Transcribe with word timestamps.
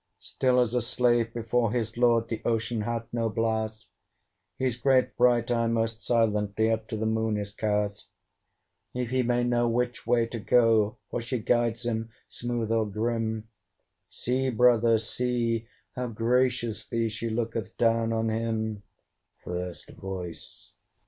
Still 0.17 0.59
as 0.59 0.73
a 0.73 0.81
slave 0.81 1.31
before 1.31 1.71
his 1.71 1.95
lord, 1.95 2.27
The 2.27 2.41
OCEAN 2.43 2.85
hath 2.85 3.07
no 3.13 3.29
blast; 3.29 3.85
His 4.57 4.75
great 4.75 5.15
bright 5.15 5.51
eye 5.51 5.67
most 5.67 6.01
silently 6.01 6.71
Up 6.71 6.87
to 6.87 6.97
the 6.97 7.05
Moon 7.05 7.37
is 7.37 7.51
cast 7.51 8.07
If 8.95 9.11
he 9.11 9.21
may 9.21 9.43
know 9.43 9.67
which 9.69 10.07
way 10.07 10.25
to 10.25 10.39
go; 10.39 10.97
For 11.11 11.21
she 11.21 11.37
guides 11.37 11.85
him 11.85 12.09
smooth 12.27 12.71
or 12.71 12.87
grim 12.87 13.47
See, 14.09 14.49
brother, 14.49 14.97
see! 14.97 15.67
how 15.95 16.07
graciously 16.07 17.07
She 17.07 17.29
looketh 17.29 17.77
down 17.77 18.11
on 18.11 18.29
him. 18.29 18.81
FIRST 19.43 19.91
VOICE. 19.91 20.73